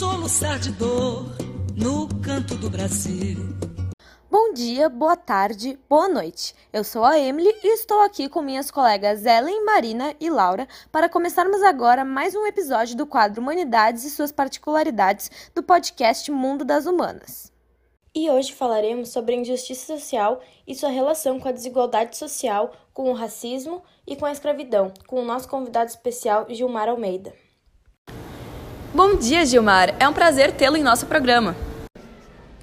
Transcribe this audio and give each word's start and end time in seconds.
soluçar 0.00 0.58
de 0.58 0.72
dor 0.72 1.26
no 1.76 2.08
canto 2.22 2.54
do 2.54 2.70
Brasil. 2.70 3.36
Bom 4.30 4.54
dia, 4.54 4.88
boa 4.88 5.14
tarde, 5.14 5.78
boa 5.90 6.08
noite. 6.08 6.54
Eu 6.72 6.82
sou 6.82 7.04
a 7.04 7.18
Emily 7.18 7.54
e 7.62 7.74
estou 7.74 8.00
aqui 8.00 8.26
com 8.26 8.40
minhas 8.40 8.70
colegas 8.70 9.26
Ellen, 9.26 9.62
Marina 9.62 10.14
e 10.18 10.30
Laura 10.30 10.66
para 10.90 11.06
começarmos 11.06 11.62
agora 11.62 12.02
mais 12.02 12.34
um 12.34 12.46
episódio 12.46 12.96
do 12.96 13.06
quadro 13.06 13.42
Humanidades 13.42 14.02
e 14.04 14.10
suas 14.10 14.32
particularidades 14.32 15.30
do 15.54 15.62
podcast 15.62 16.32
Mundo 16.32 16.64
das 16.64 16.86
Humanas. 16.86 17.52
E 18.14 18.30
hoje 18.30 18.54
falaremos 18.54 19.10
sobre 19.10 19.34
a 19.34 19.38
injustiça 19.38 19.98
social 19.98 20.40
e 20.66 20.74
sua 20.74 20.88
relação 20.88 21.38
com 21.38 21.46
a 21.46 21.52
desigualdade 21.52 22.16
social, 22.16 22.72
com 22.94 23.10
o 23.10 23.14
racismo 23.14 23.82
e 24.06 24.16
com 24.16 24.24
a 24.24 24.32
escravidão, 24.32 24.94
com 25.06 25.20
o 25.20 25.26
nosso 25.26 25.46
convidado 25.46 25.90
especial 25.90 26.46
Gilmar 26.48 26.88
Almeida. 26.88 27.34
Bom 29.02 29.16
dia, 29.16 29.46
Gilmar. 29.46 29.94
É 29.98 30.06
um 30.06 30.12
prazer 30.12 30.52
tê-lo 30.52 30.76
em 30.76 30.82
nosso 30.82 31.06
programa. 31.06 31.56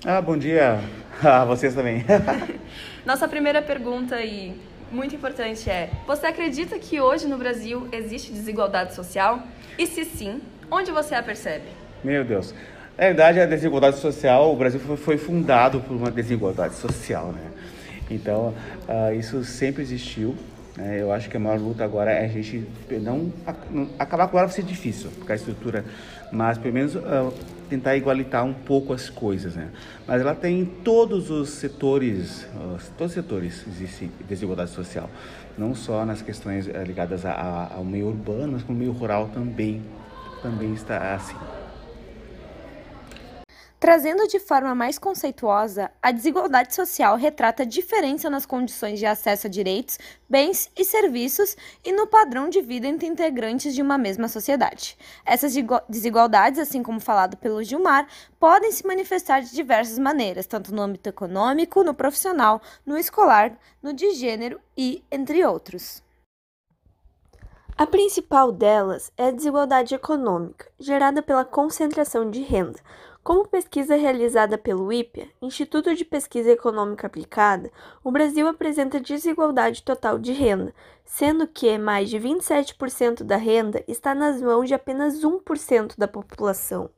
Ah, 0.05 0.21
bom 0.21 0.37
dia 0.37 0.79
a 1.19 1.43
vocês 1.49 1.73
também. 1.73 2.05
Nossa 3.03 3.27
primeira 3.27 3.59
pergunta 3.59 4.21
e 4.21 4.53
muito 4.91 5.15
importante 5.15 5.67
é: 5.67 5.89
você 6.05 6.27
acredita 6.27 6.77
que 6.77 7.01
hoje 7.01 7.27
no 7.27 7.39
Brasil 7.39 7.87
existe 7.91 8.31
desigualdade 8.31 8.93
social? 8.93 9.41
E 9.79 9.87
se 9.87 10.05
sim, 10.05 10.39
onde 10.69 10.91
você 10.91 11.15
a 11.15 11.23
percebe? 11.23 11.65
Meu 12.03 12.23
Deus. 12.23 12.53
Na 12.95 13.05
verdade, 13.05 13.39
a 13.39 13.47
desigualdade 13.47 13.97
social, 13.97 14.53
o 14.53 14.55
Brasil 14.55 14.79
foi 14.95 15.17
fundado 15.17 15.79
por 15.79 15.95
uma 15.95 16.11
desigualdade 16.11 16.75
social, 16.75 17.31
né? 17.31 17.49
Então, 18.11 18.53
uh, 18.88 19.11
isso 19.11 19.44
sempre 19.44 19.81
existiu. 19.81 20.35
Né? 20.78 21.02
Eu 21.02 21.11
acho 21.11 21.30
que 21.30 21.36
a 21.36 21.39
maior 21.39 21.59
luta 21.59 21.83
agora 21.83 22.11
é 22.11 22.25
a 22.25 22.28
gente 22.28 22.66
não, 23.02 23.33
acabar 23.97 24.28
com 24.28 24.38
ela 24.38 24.45
vai 24.45 24.56
ser 24.56 24.64
difícil, 24.64 25.09
porque 25.17 25.31
a 25.31 25.36
estrutura, 25.36 25.84
mas 26.31 26.58
pelo 26.59 26.73
menos 26.73 26.95
uh, 26.95 27.34
tentar 27.67 27.97
igualitar 27.97 28.45
um 28.45 28.53
pouco 28.53 28.94
as 28.94 29.09
coisas, 29.09 29.56
né? 29.56 29.69
Mas 30.08 30.22
ela 30.22 30.36
tem 30.36 30.59
em 30.59 30.66
todos 30.66 31.31
os 31.31 31.50
setores, 31.50 32.44
uh, 32.56 32.78
todos 32.95 33.11
os 33.11 33.14
setores 33.14 33.66
existe 33.67 34.09
desigualdade 34.28 34.69
social, 34.69 35.09
não 35.58 35.73
só 35.73 36.06
nas 36.06 36.22
questões 36.22 36.67
uh, 36.67 36.84
ligadas 36.86 37.25
a, 37.25 37.31
a, 37.31 37.75
ao 37.75 37.84
meio 37.84 38.08
urbano, 38.08 38.53
mas 38.53 38.64
como 38.64 38.78
meio 38.78 38.91
rural 38.91 39.30
também, 39.34 39.81
também 40.44 40.73
está 40.73 41.16
assim. 41.16 41.36
Trazendo 43.80 44.28
de 44.28 44.39
forma 44.39 44.73
mais 44.73 44.97
conceituosa, 44.97 45.92
a 46.02 46.11
desigualdade 46.11 46.73
social 46.73 47.16
retrata 47.16 47.61
a 47.61 47.66
diferença 47.66 48.28
nas 48.28 48.44
condições 48.44 48.97
de 48.97 49.06
acesso 49.06 49.45
a 49.45 49.50
direitos, 49.50 50.00
bens 50.28 50.72
e 50.75 50.84
serviços 50.84 51.56
e 51.86 51.92
no 51.92 52.08
padrão 52.08 52.50
de 52.50 52.59
vida 52.59 52.88
entre 52.88 53.06
integrantes 53.06 53.75
de 53.75 53.81
uma 53.84 53.95
mesma 53.95 54.28
sociedade. 54.28 54.97
Essas 55.23 55.53
desigualdades, 55.88 56.59
assim 56.59 56.81
como 56.81 57.00
falado 57.00 57.38
pelo 57.38 57.64
Gilmar, 57.64 58.08
podem 58.39 58.72
se 58.72 58.86
manifestar 58.86 59.42
de 59.42 59.53
diversas 59.53 60.00
maneiras, 60.00 60.47
tanto 60.47 60.73
no 60.73 60.81
âmbito 60.81 61.09
econômico, 61.09 61.84
no 61.84 61.94
profissional, 61.94 62.59
no 62.84 62.97
escolar, 62.97 63.56
no 63.81 63.94
de 63.94 64.09
gênero 64.16 64.59
e 64.75 65.03
entre 65.12 65.45
outros. 65.45 66.02
A 67.78 67.86
principal 67.86 68.52
delas 68.52 69.12
é 69.16 69.28
a 69.28 69.31
desigualdade 69.31 69.94
econômica, 69.94 70.67
gerada 70.80 71.22
pela 71.22 71.45
concentração 71.45 72.31
de 72.31 72.41
renda 72.41 72.80
como 73.28 73.45
pesquisa 73.45 73.97
realizada 73.97 74.58
pelo 74.58 74.89
IPEA, 74.89 75.28
Instituto 75.42 75.94
de 75.94 76.06
Pesquisa 76.06 76.50
Econômica 76.50 77.08
Aplicada, 77.08 77.69
o 78.02 78.09
Brasil 78.09 78.47
apresenta 78.47 79.02
desigualdade 79.02 79.84
total 79.84 80.18
de 80.18 80.31
renda, 80.31 80.74
sendo 81.03 81.46
que 81.46 81.78
mais 81.78 82.09
de 82.09 82.18
27% 82.18 83.25
da 83.25 83.35
renda 83.35 83.84
está 83.85 84.16
nas 84.16 84.41
mãos 84.41 84.69
de 84.69 84.74
apenas 84.74 85.25
1% 85.25 85.97
da 85.97 86.07
população. 86.07 86.90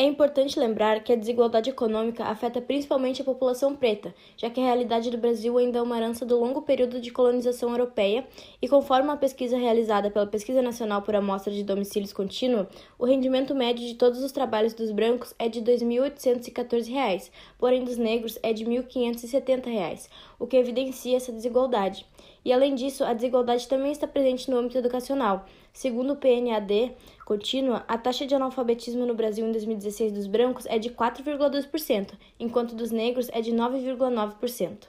É 0.00 0.02
importante 0.02 0.58
lembrar 0.58 1.04
que 1.04 1.12
a 1.12 1.14
desigualdade 1.14 1.68
econômica 1.68 2.24
afeta 2.24 2.58
principalmente 2.58 3.20
a 3.20 3.24
população 3.24 3.76
preta, 3.76 4.14
já 4.34 4.48
que 4.48 4.58
a 4.58 4.64
realidade 4.64 5.10
do 5.10 5.18
Brasil 5.18 5.58
ainda 5.58 5.78
é 5.78 5.82
uma 5.82 5.94
herança 5.94 6.24
do 6.24 6.40
longo 6.40 6.62
período 6.62 6.98
de 6.98 7.10
colonização 7.10 7.68
europeia, 7.72 8.26
e 8.62 8.66
conforme 8.66 9.10
a 9.10 9.16
pesquisa 9.18 9.58
realizada 9.58 10.10
pela 10.10 10.26
Pesquisa 10.26 10.62
Nacional 10.62 11.02
por 11.02 11.14
Amostra 11.14 11.52
de 11.52 11.62
Domicílios 11.62 12.14
Contínua, 12.14 12.66
o 12.98 13.04
rendimento 13.04 13.54
médio 13.54 13.86
de 13.86 13.94
todos 13.94 14.22
os 14.22 14.32
trabalhos 14.32 14.72
dos 14.72 14.90
brancos 14.90 15.34
é 15.38 15.50
de 15.50 15.58
R$ 15.60 15.66
2.814, 15.66 17.30
porém 17.58 17.84
dos 17.84 17.98
negros 17.98 18.38
é 18.42 18.54
de 18.54 18.64
R$ 18.64 18.82
1.570, 18.82 20.08
o 20.38 20.46
que 20.46 20.56
evidencia 20.56 21.18
essa 21.18 21.30
desigualdade. 21.30 22.06
E 22.42 22.54
além 22.54 22.74
disso, 22.74 23.04
a 23.04 23.12
desigualdade 23.12 23.68
também 23.68 23.92
está 23.92 24.06
presente 24.06 24.50
no 24.50 24.56
âmbito 24.56 24.78
educacional. 24.78 25.44
Segundo 25.72 26.12
o 26.12 26.16
PNAD 26.16 26.92
contínua, 27.24 27.84
a 27.86 27.96
taxa 27.96 28.26
de 28.26 28.34
analfabetismo 28.34 29.06
no 29.06 29.14
Brasil 29.14 29.46
em 29.46 29.52
2016 29.52 30.12
dos 30.12 30.26
brancos 30.26 30.66
é 30.66 30.78
de 30.78 30.90
4,2%, 30.90 32.12
enquanto 32.38 32.74
dos 32.74 32.90
negros 32.90 33.28
é 33.32 33.40
de 33.40 33.52
9,9%. 33.52 34.88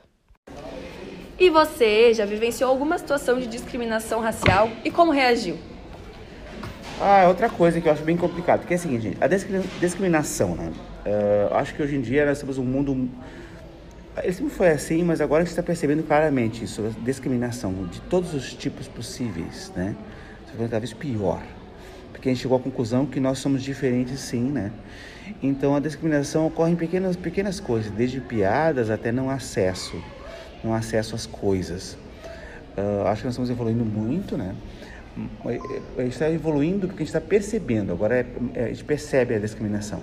E 1.40 1.50
você 1.50 2.14
já 2.14 2.26
vivenciou 2.26 2.70
alguma 2.70 2.98
situação 2.98 3.40
de 3.40 3.48
discriminação 3.48 4.20
racial 4.20 4.70
e 4.84 4.92
como 4.92 5.12
reagiu? 5.12 5.58
Ah, 7.00 7.28
outra 7.28 7.50
coisa 7.50 7.82
que 7.82 7.88
eu 7.88 7.92
acho 7.92 8.04
bem 8.04 8.16
complicado, 8.16 8.60
porque 8.60 8.74
é 8.74 8.78
o 8.78 8.80
seguinte, 8.80 9.04
gente, 9.04 9.18
a 9.24 9.28
discriminação, 9.80 10.56
né? 10.56 10.72
Uh, 11.04 11.54
acho 11.56 11.74
que 11.74 11.82
hoje 11.82 11.96
em 11.96 12.02
dia 12.02 12.26
nós 12.26 12.40
temos 12.40 12.60
um 12.60 12.64
mundo 12.64 13.10
ele 14.18 14.34
sempre 14.34 14.54
foi 14.54 14.70
assim, 14.70 15.04
mas 15.04 15.22
agora 15.22 15.42
a 15.42 15.46
gente 15.46 15.52
está 15.52 15.64
percebendo 15.64 16.04
claramente 16.04 16.64
isso, 16.64 16.86
a 16.86 17.06
discriminação 17.06 17.74
de 17.86 18.02
todos 18.02 18.34
os 18.34 18.54
tipos 18.54 18.88
possíveis, 18.88 19.72
né? 19.76 19.96
Cada 20.58 20.80
vez 20.80 20.94
pior, 20.94 21.42
porque 22.12 22.30
a 22.30 22.32
gente 22.34 22.42
chegou 22.42 22.58
à 22.58 22.60
conclusão 22.60 23.06
que 23.06 23.20
nós 23.20 23.40
somos 23.40 23.64
diferentes 23.64 24.20
sim, 24.20 24.52
né? 24.52 24.72
Então 25.42 25.76
a 25.76 25.80
discriminação 25.80 26.46
ocorre 26.48 26.72
em 26.72 26.76
pequenas, 26.76 27.16
pequenas 27.16 27.60
coisas, 27.60 27.92
desde 27.92 28.20
piadas 28.20 28.90
até 28.90 29.12
não 29.12 29.30
acesso, 29.30 30.02
não 30.64 30.74
acesso 30.74 31.16
às 31.16 31.26
coisas. 31.26 31.98
Uh, 32.78 33.08
acho 33.08 33.22
que 33.22 33.28
nós 33.28 33.34
estamos 33.34 33.50
evoluindo 33.50 33.86
muito, 33.86 34.38
né? 34.38 34.56
A 35.98 36.02
gente 36.04 36.14
está 36.14 36.30
evoluindo 36.30 36.88
porque 36.88 37.04
a 37.04 37.06
gente 37.06 37.16
está 37.16 37.22
percebendo, 37.22 37.92
agora 37.92 38.20
é, 38.20 38.26
é, 38.54 38.64
a 38.66 38.68
gente 38.68 38.84
percebe 38.84 39.36
a 39.36 39.40
discriminação. 39.40 40.00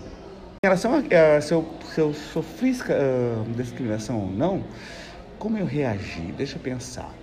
Em 0.63 0.67
relação 0.67 0.93
a, 0.95 1.37
a 1.37 1.41
se, 1.41 1.53
eu, 1.53 1.67
eu 1.97 2.13
sofri 2.13 2.73
uh, 2.73 3.45
discriminação 3.57 4.21
ou 4.21 4.31
não, 4.31 4.65
como 5.39 5.57
eu 5.57 5.65
reagi? 5.65 6.35
Deixa 6.37 6.57
eu 6.57 6.61
pensar. 6.61 7.15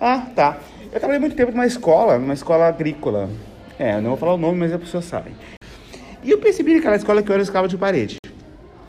Ah, 0.00 0.26
tá. 0.34 0.58
Eu 0.92 0.98
trabalhei 0.98 1.20
muito 1.20 1.36
tempo 1.36 1.52
numa 1.52 1.66
escola, 1.66 2.18
numa 2.18 2.34
escola 2.34 2.66
agrícola. 2.68 3.30
É, 3.78 3.96
eu 3.96 4.02
não 4.02 4.10
vou 4.10 4.18
falar 4.18 4.34
o 4.34 4.38
nome, 4.38 4.58
mas 4.58 4.72
a 4.72 4.78
pessoa 4.78 5.02
sabe. 5.02 5.32
E 6.22 6.30
eu 6.30 6.38
percebi 6.38 6.74
naquela 6.74 6.96
escola 6.96 7.22
que 7.22 7.30
eu 7.30 7.34
era 7.34 7.42
escravo 7.42 7.68
de 7.68 7.76
parede. 7.76 8.16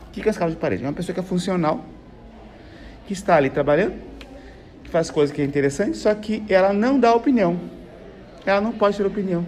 O 0.08 0.10
que 0.10 0.26
é 0.26 0.30
escravo 0.30 0.52
de 0.52 0.58
parede? 0.58 0.84
É 0.84 0.86
uma 0.86 0.92
pessoa 0.92 1.14
que 1.14 1.20
é 1.20 1.22
funcional, 1.22 1.84
que 3.06 3.12
está 3.12 3.36
ali 3.36 3.50
trabalhando, 3.50 3.94
que 4.82 4.90
faz 4.90 5.10
coisas 5.10 5.34
que 5.34 5.42
é 5.42 5.44
interessante, 5.44 5.96
só 5.96 6.14
que 6.14 6.42
ela 6.48 6.72
não 6.72 6.98
dá 6.98 7.14
opinião. 7.14 7.58
Ela 8.44 8.60
não 8.60 8.72
pode 8.72 8.96
ter 8.96 9.04
opinião. 9.04 9.44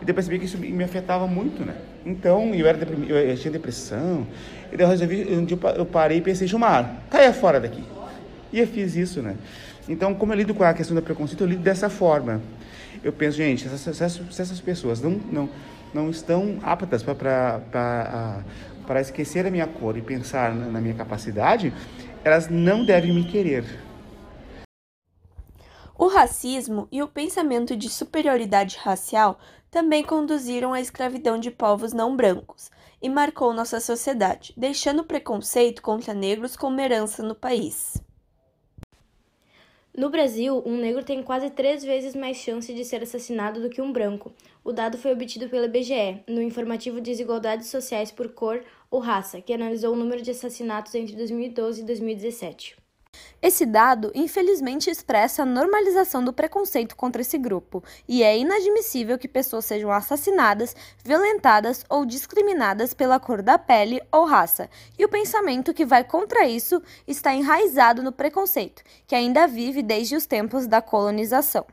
E 0.00 0.08
eu 0.08 0.14
percebi 0.14 0.38
que 0.38 0.44
isso 0.44 0.58
me 0.58 0.82
afetava 0.84 1.26
muito, 1.26 1.64
né? 1.64 1.74
Então, 2.06 2.54
eu, 2.54 2.66
era 2.66 2.78
deprimido, 2.78 3.14
eu 3.14 3.36
tinha 3.36 3.52
depressão. 3.52 4.26
E 4.72 4.76
daí 4.76 4.86
eu 4.86 4.90
resolvi, 4.90 5.22
um 5.34 5.44
dia 5.44 5.58
eu 5.76 5.84
parei 5.84 6.18
e 6.18 6.20
pensei, 6.20 6.46
Gilmar, 6.46 7.02
caia 7.10 7.32
fora 7.32 7.60
daqui. 7.60 7.82
E 8.52 8.60
eu 8.60 8.66
fiz 8.66 8.96
isso, 8.96 9.20
né? 9.20 9.36
Então, 9.88 10.14
como 10.14 10.32
eu 10.32 10.36
lido 10.36 10.54
com 10.54 10.62
a 10.62 10.74
questão 10.74 10.94
do 10.94 11.02
preconceito, 11.02 11.40
eu 11.40 11.46
lido 11.46 11.62
dessa 11.62 11.88
forma. 11.88 12.42
Eu 13.02 13.12
penso, 13.12 13.36
gente, 13.36 13.68
se 13.68 13.74
essas, 13.74 14.20
essas 14.38 14.60
pessoas 14.60 15.00
não, 15.00 15.10
não, 15.10 15.48
não 15.94 16.10
estão 16.10 16.58
aptas 16.62 17.02
para 17.02 17.60
esquecer 19.00 19.46
a 19.46 19.50
minha 19.50 19.66
cor 19.66 19.96
e 19.96 20.02
pensar 20.02 20.54
na, 20.54 20.66
na 20.66 20.80
minha 20.80 20.94
capacidade, 20.94 21.72
elas 22.22 22.48
não 22.48 22.84
devem 22.84 23.14
me 23.14 23.24
querer. 23.24 23.64
O 25.96 26.06
racismo 26.06 26.86
e 26.92 27.02
o 27.02 27.08
pensamento 27.08 27.74
de 27.74 27.88
superioridade 27.88 28.76
racial 28.80 29.38
também 29.70 30.04
conduziram 30.04 30.72
à 30.72 30.80
escravidão 30.80 31.40
de 31.40 31.50
povos 31.50 31.92
não 31.92 32.14
brancos 32.16 32.70
e 33.02 33.08
marcou 33.08 33.52
nossa 33.52 33.80
sociedade, 33.80 34.52
deixando 34.56 35.00
o 35.00 35.04
preconceito 35.04 35.82
contra 35.82 36.14
negros 36.14 36.56
como 36.56 36.80
herança 36.80 37.22
no 37.22 37.34
país. 37.34 38.00
No 39.98 40.10
Brasil, 40.10 40.62
um 40.64 40.76
negro 40.76 41.02
tem 41.02 41.24
quase 41.24 41.50
três 41.50 41.82
vezes 41.82 42.14
mais 42.14 42.36
chance 42.36 42.72
de 42.72 42.84
ser 42.84 43.02
assassinado 43.02 43.60
do 43.60 43.68
que 43.68 43.82
um 43.82 43.90
branco. 43.90 44.32
O 44.62 44.72
dado 44.72 44.96
foi 44.96 45.12
obtido 45.12 45.48
pelo 45.48 45.64
IBGE, 45.64 46.22
no 46.28 46.40
informativo 46.40 47.00
Desigualdades 47.00 47.66
Sociais 47.66 48.12
por 48.12 48.28
Cor 48.28 48.62
ou 48.92 49.00
Raça, 49.00 49.40
que 49.40 49.52
analisou 49.52 49.92
o 49.92 49.96
número 49.96 50.22
de 50.22 50.30
assassinatos 50.30 50.94
entre 50.94 51.16
2012 51.16 51.82
e 51.82 51.84
2017. 51.84 52.76
Esse 53.40 53.64
dado, 53.64 54.10
infelizmente, 54.14 54.90
expressa 54.90 55.42
a 55.42 55.46
normalização 55.46 56.24
do 56.24 56.32
preconceito 56.32 56.96
contra 56.96 57.22
esse 57.22 57.38
grupo, 57.38 57.82
e 58.08 58.22
é 58.22 58.36
inadmissível 58.36 59.18
que 59.18 59.28
pessoas 59.28 59.64
sejam 59.64 59.92
assassinadas, 59.92 60.74
violentadas 61.04 61.84
ou 61.88 62.04
discriminadas 62.04 62.92
pela 62.92 63.20
cor 63.20 63.42
da 63.42 63.58
pele 63.58 64.00
ou 64.10 64.24
raça. 64.24 64.68
E 64.98 65.04
o 65.04 65.08
pensamento 65.08 65.72
que 65.72 65.84
vai 65.84 66.04
contra 66.04 66.46
isso 66.46 66.82
está 67.06 67.32
enraizado 67.34 68.02
no 68.02 68.12
preconceito, 68.12 68.82
que 69.06 69.14
ainda 69.14 69.46
vive 69.46 69.82
desde 69.82 70.16
os 70.16 70.26
tempos 70.26 70.66
da 70.66 70.82
colonização. 70.82 71.66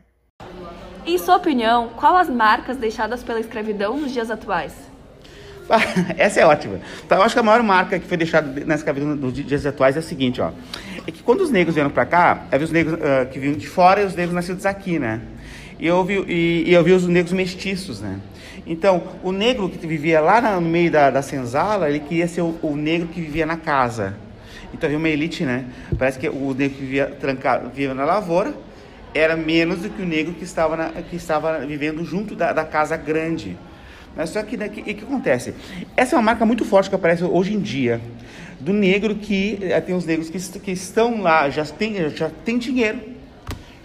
Em 1.05 1.17
sua 1.17 1.37
opinião, 1.37 1.89
qual 1.89 2.15
as 2.15 2.29
marcas 2.29 2.77
deixadas 2.77 3.23
pela 3.23 3.39
escravidão 3.39 3.95
nos 3.95 4.11
dias 4.11 4.31
atuais? 4.31 4.73
Essa 6.17 6.41
é 6.41 6.45
ótima. 6.45 6.79
Então, 7.05 7.17
eu 7.17 7.23
acho 7.23 7.33
que 7.33 7.39
a 7.39 7.43
maior 7.43 7.63
marca 7.63 7.99
que 7.99 8.07
foi 8.07 8.17
deixada 8.17 8.65
na 8.65 8.75
escravidão 8.75 9.15
nos 9.15 9.33
dias 9.33 9.65
atuais 9.65 9.95
é 9.95 9.99
a 9.99 10.01
seguinte, 10.01 10.41
ó. 10.41 10.51
É 11.07 11.11
que 11.11 11.23
quando 11.23 11.41
os 11.41 11.51
negros 11.51 11.75
vieram 11.75 11.89
para 11.89 12.05
cá, 12.05 12.45
havia 12.51 12.65
os 12.65 12.71
negros 12.71 12.95
uh, 12.95 13.25
que 13.31 13.39
vinham 13.39 13.55
de 13.55 13.67
fora 13.67 14.01
e 14.01 14.05
os 14.05 14.15
negros 14.15 14.33
nascidos 14.33 14.65
aqui, 14.65 14.99
né? 14.99 15.21
E 15.79 15.87
eu 15.87 16.03
vi, 16.03 16.23
e, 16.27 16.63
e 16.67 16.73
eu 16.73 16.83
vi 16.83 16.91
os 16.93 17.07
negros 17.07 17.33
mestiços, 17.33 18.01
né? 18.01 18.19
Então, 18.65 19.03
o 19.23 19.31
negro 19.31 19.69
que 19.69 19.85
vivia 19.85 20.19
lá 20.19 20.41
no 20.41 20.61
meio 20.61 20.89
da, 20.89 21.11
da 21.11 21.21
senzala, 21.21 21.89
ele 21.89 21.99
queria 21.99 22.27
ser 22.27 22.41
o, 22.41 22.57
o 22.61 22.75
negro 22.75 23.07
que 23.07 23.21
vivia 23.21 23.45
na 23.45 23.57
casa. 23.57 24.15
Então 24.73 24.87
havia 24.87 24.97
uma 24.97 25.09
elite, 25.09 25.45
né? 25.45 25.65
Parece 25.97 26.19
que 26.19 26.27
o 26.27 26.53
negro 26.53 26.77
que 26.77 26.83
vivia, 26.83 27.05
trancado, 27.05 27.69
vivia 27.69 27.93
na 27.93 28.03
lavoura 28.03 28.53
era 29.13 29.37
menos 29.37 29.79
do 29.79 29.89
que 29.89 30.01
o 30.01 30.05
negro 30.05 30.33
que 30.33 30.43
estava, 30.43 30.75
na, 30.75 30.89
que 30.89 31.15
estava 31.15 31.59
vivendo 31.59 32.03
junto 32.03 32.35
da, 32.35 32.51
da 32.51 32.65
casa 32.65 32.97
grande. 32.97 33.57
Mas 34.15 34.29
só 34.29 34.41
que 34.43 34.55
o 34.55 34.59
né, 34.59 34.69
que, 34.69 34.81
que, 34.81 35.03
acontece? 35.03 35.53
Essa 35.95 36.15
é 36.15 36.17
uma 36.17 36.23
marca 36.23 36.45
muito 36.45 36.63
forte 36.63 36.89
que 36.89 36.95
aparece 36.95 37.23
hoje 37.23 37.53
em 37.53 37.59
dia 37.59 37.99
do 38.59 38.71
negro 38.71 39.15
que 39.15 39.59
eh, 39.61 39.79
tem 39.81 39.93
os 39.93 40.05
negros 40.05 40.29
que, 40.29 40.59
que 40.59 40.71
estão 40.71 41.21
lá, 41.21 41.49
já 41.49 41.65
tem, 41.65 42.09
já 42.09 42.29
tem 42.29 42.57
dinheiro, 42.57 42.99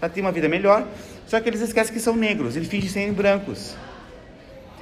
já 0.01 0.07
tem 0.07 0.23
uma 0.23 0.31
vida 0.31 0.47
melhor, 0.47 0.87
só 1.27 1.39
que 1.39 1.49
eles 1.49 1.61
esquecem 1.61 1.93
que 1.93 1.99
são 1.99 2.15
negros, 2.15 2.55
eles 2.55 2.67
fingem 2.67 2.89
serem 2.89 3.13
brancos. 3.13 3.75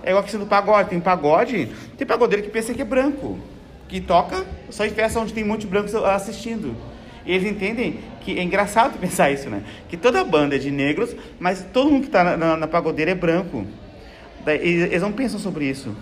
É 0.04 0.10
igual 0.10 0.19
a 0.19 0.24
questão 0.24 0.40
do 0.40 0.48
pagode. 0.48 0.90
Tem 0.90 1.00
pagode, 1.00 1.69
tem 1.98 2.07
pagodeiro 2.07 2.44
que 2.44 2.50
pensa 2.50 2.74
que 2.74 2.81
é 2.81 2.86
branco, 2.86 3.38
que 3.88 4.00
toca 4.00 4.45
só 4.69 4.86
em 4.86 4.90
festa 4.90 5.19
onde 5.19 5.34
tem 5.34 5.44
um 5.44 5.48
monte 5.48 5.62
de 5.62 5.68
brancos 5.68 5.94
assistindo. 5.95 6.75
E 7.25 7.34
eles 7.34 7.50
entendem 7.50 8.00
que 8.22 8.40
é 8.40 8.44
engraçado 8.44 8.98
pensar 9.00 9.31
isso, 9.31 9.50
né? 9.50 9.63
Que 9.88 9.98
toda 9.98 10.24
banda 10.24 10.56
é 10.56 10.57
de 10.57 10.72
negros, 10.72 11.16
mas 11.40 11.66
todo 11.74 11.92
mundo 11.92 12.02
que 12.02 12.07
está 12.07 12.24
na, 12.24 12.38
na, 12.38 12.57
na, 12.57 12.68
pagodeira 12.68 13.12
é 13.12 13.16
branco. 13.16 13.66
Eles 14.56 15.01
não 15.01 15.12
pensam 15.12 15.40
sobre 15.40 15.66
isso. 15.66 15.96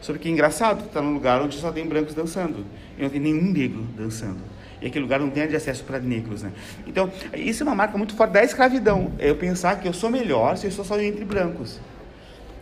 Sobre 0.00 0.20
que 0.20 0.28
é 0.28 0.30
engraçado 0.30 0.80
estar 0.80 1.00
tá 1.00 1.02
num 1.02 1.14
lugar 1.14 1.40
onde 1.40 1.56
só 1.56 1.72
tem 1.72 1.86
brancos 1.86 2.14
dançando. 2.14 2.64
E 2.98 3.02
não 3.02 3.08
tem 3.08 3.20
nenhum 3.20 3.50
negro 3.50 3.82
dançando. 3.96 4.38
E 4.80 4.86
aquele 4.86 5.02
lugar 5.02 5.18
não 5.18 5.30
tem 5.30 5.42
acesso 5.42 5.84
para 5.84 5.98
negros, 5.98 6.42
né? 6.42 6.52
Então, 6.86 7.10
isso 7.34 7.62
é 7.62 7.66
uma 7.66 7.74
marca 7.74 7.96
muito 7.96 8.14
forte 8.14 8.32
da 8.32 8.44
escravidão. 8.44 9.12
É 9.18 9.30
eu 9.30 9.36
pensar 9.36 9.80
que 9.80 9.88
eu 9.88 9.92
sou 9.92 10.10
melhor 10.10 10.56
se 10.56 10.66
eu 10.66 10.70
sou 10.70 10.84
só 10.84 11.00
entre 11.00 11.24
brancos. 11.24 11.80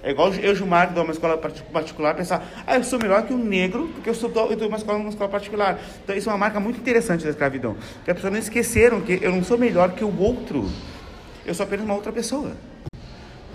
É 0.02 0.10
igual 0.10 0.32
eu, 0.34 0.54
Gilmar, 0.54 0.92
dou 0.92 1.02
uma 1.02 1.12
escola 1.12 1.38
particular, 1.38 2.14
pensar, 2.14 2.46
ah, 2.66 2.76
eu 2.76 2.84
sou 2.84 2.98
melhor 2.98 3.22
que 3.26 3.32
um 3.32 3.42
negro, 3.42 3.88
porque 3.94 4.10
eu, 4.10 4.14
sou, 4.14 4.30
eu 4.50 4.56
dou 4.56 4.68
uma 4.68 4.76
escola 4.76 5.08
escola 5.08 5.30
particular. 5.30 5.80
Então, 6.04 6.14
isso 6.14 6.28
é 6.28 6.32
uma 6.32 6.38
marca 6.38 6.60
muito 6.60 6.78
interessante 6.78 7.24
da 7.24 7.30
escravidão. 7.30 7.74
Porque 7.94 8.10
as 8.10 8.16
pessoas 8.16 8.32
não 8.32 8.38
esqueceram 8.38 9.00
que 9.00 9.18
eu 9.22 9.32
não 9.32 9.42
sou 9.42 9.56
melhor 9.58 9.92
que 9.92 10.04
o 10.04 10.20
outro. 10.20 10.70
Eu 11.44 11.54
sou 11.54 11.64
apenas 11.64 11.86
uma 11.86 11.94
outra 11.94 12.12
pessoa. 12.12 12.52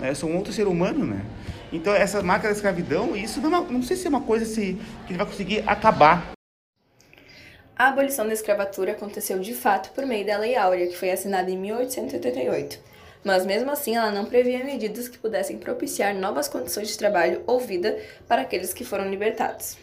Né? 0.00 0.10
Eu 0.10 0.14
sou 0.14 0.30
um 0.30 0.36
outro 0.36 0.52
ser 0.52 0.66
humano, 0.66 1.06
né? 1.06 1.24
Então, 1.72 1.94
essa 1.94 2.22
marca 2.22 2.48
da 2.48 2.54
escravidão, 2.54 3.14
isso 3.14 3.40
não, 3.40 3.64
é 3.64 3.70
não 3.70 3.82
sei 3.82 3.96
se 3.96 4.06
é 4.06 4.10
uma 4.10 4.22
coisa 4.22 4.44
se, 4.44 4.76
que 5.06 5.12
ele 5.12 5.18
vai 5.18 5.26
conseguir 5.26 5.62
acabar. 5.66 6.32
A 7.76 7.88
abolição 7.88 8.26
da 8.26 8.32
escravatura 8.32 8.92
aconteceu 8.92 9.38
de 9.38 9.54
fato 9.54 9.92
por 9.92 10.04
meio 10.04 10.26
da 10.26 10.36
Lei 10.36 10.56
Áurea, 10.56 10.86
que 10.88 10.96
foi 10.96 11.10
assinada 11.10 11.50
em 11.50 11.56
1888 11.56 12.90
mas 13.24 13.44
mesmo 13.44 13.70
assim 13.70 13.96
ela 13.96 14.10
não 14.10 14.24
previa 14.24 14.64
medidas 14.64 15.08
que 15.08 15.18
pudessem 15.18 15.58
propiciar 15.58 16.14
novas 16.14 16.48
condições 16.48 16.88
de 16.88 16.98
trabalho 16.98 17.42
ou 17.46 17.60
vida 17.60 17.98
para 18.26 18.42
aqueles 18.42 18.72
que 18.72 18.84
foram 18.84 19.10
libertados. 19.10 19.76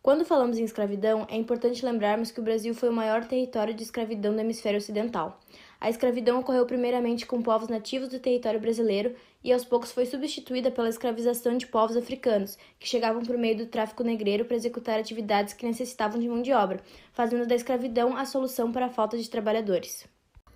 Quando 0.00 0.24
falamos 0.24 0.58
em 0.58 0.64
escravidão, 0.64 1.26
é 1.28 1.36
importante 1.36 1.84
lembrarmos 1.84 2.30
que 2.30 2.40
o 2.40 2.42
Brasil 2.42 2.72
foi 2.72 2.88
o 2.88 2.92
maior 2.92 3.24
território 3.24 3.74
de 3.74 3.82
escravidão 3.82 4.32
do 4.32 4.40
hemisfério 4.40 4.78
ocidental. 4.78 5.38
A 5.80 5.88
escravidão 5.88 6.40
ocorreu 6.40 6.66
primeiramente 6.66 7.24
com 7.24 7.40
povos 7.40 7.68
nativos 7.68 8.08
do 8.08 8.18
território 8.18 8.58
brasileiro 8.58 9.14
e 9.44 9.52
aos 9.52 9.64
poucos 9.64 9.92
foi 9.92 10.06
substituída 10.06 10.72
pela 10.72 10.88
escravização 10.88 11.56
de 11.56 11.68
povos 11.68 11.96
africanos, 11.96 12.58
que 12.80 12.88
chegavam 12.88 13.22
por 13.22 13.38
meio 13.38 13.58
do 13.58 13.66
tráfico 13.66 14.02
negreiro 14.02 14.44
para 14.44 14.56
executar 14.56 14.98
atividades 14.98 15.54
que 15.54 15.66
necessitavam 15.66 16.18
de 16.18 16.28
mão 16.28 16.42
de 16.42 16.52
obra, 16.52 16.80
fazendo 17.12 17.46
da 17.46 17.54
escravidão 17.54 18.16
a 18.16 18.24
solução 18.24 18.72
para 18.72 18.86
a 18.86 18.90
falta 18.90 19.16
de 19.16 19.30
trabalhadores. 19.30 20.04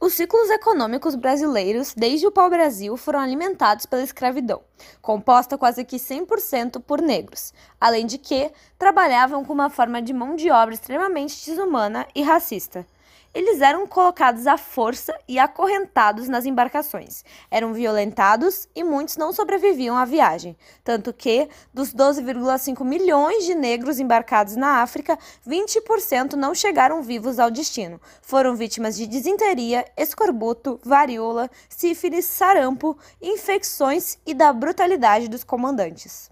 Os 0.01 0.15
ciclos 0.15 0.51
econômicos 0.51 1.15
brasileiros, 1.15 1.95
desde 1.95 2.27
o 2.27 2.33
pau-brasil, 2.33 2.97
foram 2.97 3.21
alimentados 3.21 3.87
pela 3.87 4.03
escravidão, 4.03 4.61
composta 5.01 5.57
quase 5.57 5.85
que 5.85 5.95
100% 5.95 6.83
por 6.83 7.01
negros, 7.01 7.55
além 7.81 8.05
de 8.05 8.19
que 8.19 8.51
trabalhavam 8.77 9.45
com 9.45 9.53
uma 9.53 9.71
forma 9.71 10.03
de 10.03 10.13
mão 10.13 10.35
de 10.35 10.51
obra 10.51 10.75
extremamente 10.75 11.49
desumana 11.49 12.09
e 12.17 12.23
racista. 12.23 12.85
Eles 13.35 13.63
eram 13.63 13.87
colocados 13.87 14.47
à 14.47 14.59
força 14.59 15.19
e 15.27 15.39
acorrentados 15.39 16.29
nas 16.29 16.45
embarcações. 16.45 17.25
Eram 17.51 17.73
violentados 17.73 18.69
e 18.75 18.85
muitos 18.85 19.17
não 19.17 19.33
sobreviviam 19.33 19.97
à 19.97 20.05
viagem. 20.05 20.55
Tanto 20.85 21.15
que, 21.15 21.49
dos 21.73 21.95
12,5 21.95 22.85
milhões 22.85 23.47
de 23.47 23.55
negros 23.55 23.99
embarcados 23.99 24.55
na 24.55 24.83
África, 24.83 25.19
20% 25.49 26.35
não 26.35 26.55
chegaram 26.55 27.03
vivos 27.03 27.39
ao 27.39 27.51
destino. 27.51 27.99
Foram 28.21 28.55
vítimas 28.55 28.97
de 28.97 29.07
disenteria, 29.07 29.87
escorbuto, 29.97 30.79
varíola, 30.85 31.51
sífilis, 31.71 32.27
sarampo, 32.27 32.99
infecções 33.21 34.19
e 34.27 34.35
da 34.35 34.53
brutalidade 34.53 35.27
dos 35.27 35.43
comandantes. 35.43 36.31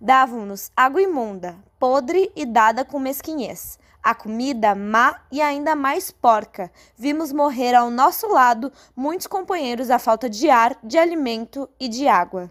Davam-nos 0.00 0.72
água 0.76 1.00
imunda, 1.00 1.56
podre 1.78 2.32
e 2.34 2.44
dada 2.44 2.84
com 2.84 2.98
mesquinhez 2.98 3.78
a 4.02 4.14
comida 4.14 4.74
má 4.74 5.20
e 5.30 5.40
ainda 5.40 5.76
mais 5.76 6.10
porca. 6.10 6.70
Vimos 6.96 7.32
morrer 7.32 7.74
ao 7.74 7.90
nosso 7.90 8.26
lado 8.26 8.72
muitos 8.96 9.26
companheiros 9.26 9.90
à 9.90 9.98
falta 9.98 10.28
de 10.28 10.50
ar, 10.50 10.76
de 10.82 10.98
alimento 10.98 11.68
e 11.78 11.88
de 11.88 12.08
água. 12.08 12.50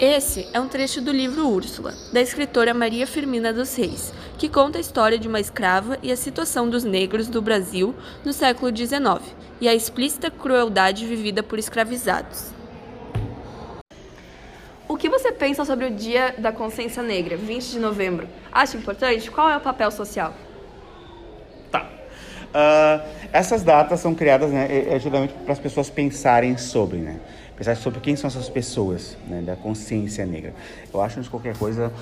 Esse 0.00 0.48
é 0.52 0.60
um 0.60 0.68
trecho 0.68 1.00
do 1.00 1.10
livro 1.10 1.48
Úrsula, 1.48 1.92
da 2.12 2.20
escritora 2.20 2.72
Maria 2.72 3.04
Firmina 3.04 3.52
dos 3.52 3.74
Reis, 3.74 4.12
que 4.38 4.48
conta 4.48 4.78
a 4.78 4.80
história 4.80 5.18
de 5.18 5.26
uma 5.26 5.40
escrava 5.40 5.98
e 6.00 6.12
a 6.12 6.16
situação 6.16 6.70
dos 6.70 6.84
negros 6.84 7.26
do 7.26 7.42
Brasil 7.42 7.92
no 8.24 8.32
século 8.32 8.74
XIX 8.74 9.34
e 9.60 9.68
a 9.68 9.74
explícita 9.74 10.30
crueldade 10.30 11.04
vivida 11.04 11.42
por 11.42 11.58
escravizados. 11.58 12.57
Que 14.98 15.08
você 15.08 15.30
pensa 15.30 15.64
sobre 15.64 15.86
o 15.86 15.90
Dia 15.92 16.34
da 16.38 16.50
Consciência 16.50 17.04
Negra, 17.04 17.36
20 17.36 17.70
de 17.70 17.78
novembro? 17.78 18.26
Acha 18.50 18.76
importante? 18.76 19.30
Qual 19.30 19.48
é 19.48 19.56
o 19.56 19.60
papel 19.60 19.92
social? 19.92 20.34
Tá. 21.70 21.86
Uh, 22.48 23.08
essas 23.32 23.62
datas 23.62 24.00
são 24.00 24.12
criadas 24.12 24.50
né, 24.50 24.66
é, 24.68 24.96
é 24.96 24.98
geralmente 24.98 25.34
para 25.34 25.52
as 25.52 25.60
pessoas 25.60 25.88
pensarem 25.88 26.58
sobre, 26.58 26.98
né? 26.98 27.20
Pensar 27.56 27.76
sobre 27.76 28.00
quem 28.00 28.16
são 28.16 28.26
essas 28.26 28.48
pessoas 28.48 29.16
né, 29.28 29.40
da 29.40 29.54
consciência 29.54 30.26
negra. 30.26 30.52
Eu 30.92 31.00
acho 31.00 31.20
de 31.20 31.30
qualquer 31.30 31.56
coisa 31.56 31.92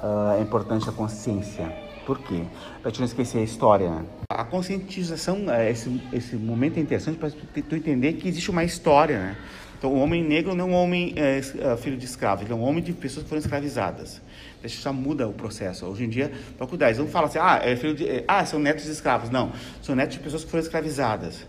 uh, 0.00 0.38
é 0.38 0.40
importante 0.40 0.88
a 0.88 0.92
consciência. 0.92 1.66
Por 2.06 2.20
quê? 2.20 2.44
Para 2.80 2.92
te 2.92 3.00
não 3.00 3.06
esquecer 3.06 3.38
a 3.38 3.42
história. 3.42 3.90
Né? 3.90 4.04
A 4.30 4.44
conscientização, 4.44 5.50
é, 5.52 5.68
esse, 5.72 6.00
esse 6.12 6.36
momento 6.36 6.76
é 6.76 6.80
interessante 6.80 7.18
para 7.18 7.28
tu 7.28 7.74
entender 7.74 8.12
que 8.12 8.28
existe 8.28 8.52
uma 8.52 8.62
história, 8.62 9.18
né? 9.18 9.36
Então, 9.78 9.92
o 9.92 9.98
homem 9.98 10.24
negro 10.24 10.54
não 10.54 10.64
é 10.64 10.68
um 10.68 10.74
homem 10.74 11.12
é, 11.16 11.38
é, 11.38 11.76
filho 11.76 11.96
de 11.96 12.04
escravo, 12.04 12.42
ele 12.42 12.52
é 12.52 12.54
um 12.54 12.62
homem 12.62 12.82
de 12.82 12.92
pessoas 12.92 13.24
que 13.24 13.28
foram 13.28 13.40
escravizadas. 13.40 14.22
Isso 14.64 14.82
já 14.82 14.92
muda 14.92 15.28
o 15.28 15.32
processo. 15.32 15.86
Hoje 15.86 16.04
em 16.04 16.08
dia, 16.08 16.32
eles 16.80 16.98
não 16.98 17.06
falam 17.06 17.28
assim, 17.28 17.38
ah, 17.38 17.60
é 17.62 17.76
filho 17.76 17.94
de, 17.94 18.08
é, 18.08 18.24
ah, 18.26 18.44
são 18.44 18.58
netos 18.58 18.84
de 18.84 18.90
escravos. 18.90 19.30
Não, 19.30 19.52
são 19.82 19.94
netos 19.94 20.16
de 20.16 20.22
pessoas 20.22 20.44
que 20.44 20.50
foram 20.50 20.62
escravizadas. 20.62 21.46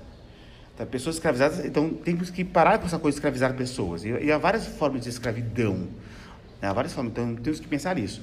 Então, 0.75 0.85
pessoas 0.85 1.15
escravizadas, 1.15 1.65
então 1.65 1.89
temos 1.89 2.29
que 2.29 2.43
parar 2.43 2.77
com 2.77 2.85
essa 2.85 2.99
coisa 2.99 3.15
de 3.15 3.19
escravizar 3.19 3.53
pessoas. 3.55 4.03
E, 4.03 4.09
e 4.09 4.31
há 4.31 4.37
várias 4.37 4.67
formas 4.67 5.03
de 5.03 5.09
escravidão. 5.09 5.87
Né? 6.61 6.67
Há 6.67 6.73
várias 6.73 6.93
formas, 6.93 7.13
então 7.13 7.35
temos 7.35 7.59
que 7.59 7.67
pensar 7.67 7.95
nisso. 7.95 8.21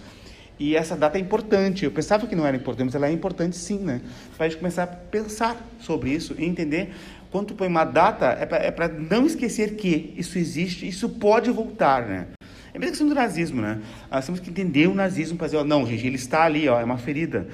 E 0.59 0.77
essa 0.77 0.97
data 0.97 1.19
é 1.19 1.21
importante. 1.21 1.85
Eu 1.85 1.91
pensava 1.91 2.27
que 2.27 2.37
não 2.37 2.47
era 2.47 2.57
importante, 2.57 2.87
mas 2.87 2.95
ela 2.95 3.09
é 3.09 3.13
importante 3.13 3.57
sim, 3.57 3.79
né? 3.79 4.01
Para 4.37 4.47
a 4.47 4.49
gente 4.49 4.59
começar 4.59 4.85
a 4.85 4.87
pensar 4.87 5.57
sobre 5.81 6.11
isso 6.11 6.35
e 6.39 6.45
entender 6.45 6.95
quando 7.35 7.49
tu 7.49 7.55
põe 7.57 7.67
uma 7.67 7.85
data, 7.85 8.27
é 8.27 8.47
para 8.47 8.85
é 8.85 8.89
não 8.89 9.27
esquecer 9.27 9.75
que 9.75 10.15
isso 10.17 10.39
existe, 10.39 10.87
isso 10.87 11.09
pode 11.09 11.51
voltar, 11.51 12.07
né? 12.07 12.29
É 12.73 12.77
a 12.77 12.79
mesma 12.79 12.93
questão 12.93 13.09
do 13.09 13.15
nazismo, 13.17 13.61
né? 13.61 13.83
Nós 14.09 14.25
temos 14.25 14.39
que 14.39 14.51
entender 14.51 14.87
o 14.87 14.95
nazismo 14.95 15.37
para 15.37 15.49
dizer, 15.49 15.57
ó, 15.57 15.65
não, 15.65 15.85
gente, 15.85 16.07
ele 16.07 16.15
está 16.15 16.45
ali, 16.45 16.69
ó, 16.69 16.81
é 16.81 16.85
uma 16.85 16.97
ferida. 16.97 17.49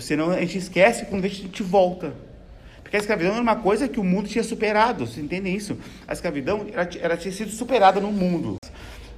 Senão 0.00 0.32
a 0.32 0.40
gente 0.40 0.58
esquece 0.58 1.04
quando 1.04 1.26
a 1.26 1.28
gente 1.28 1.62
volta. 1.62 2.12
Porque 2.82 2.96
a 2.96 2.98
escravidão 2.98 3.34
era 3.34 3.40
uma 3.40 3.54
coisa 3.54 3.86
que 3.86 4.00
o 4.00 4.04
mundo 4.04 4.28
tinha 4.28 4.42
superado, 4.42 5.06
vocês 5.06 5.24
entendem 5.24 5.54
isso? 5.54 5.78
A 6.08 6.12
escravidão 6.12 6.66
ela, 6.72 6.88
ela 7.00 7.16
tinha 7.16 7.30
sido 7.30 7.52
superada 7.52 8.00
no 8.00 8.10
mundo. 8.10 8.56